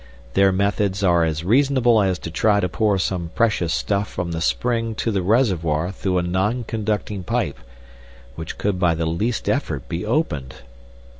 [0.33, 4.41] Their methods are as reasonable as to try to pour some precious stuff from the
[4.41, 7.59] spring to the reservoir through a non conducting pipe,
[8.33, 10.55] which could by the least effort be opened.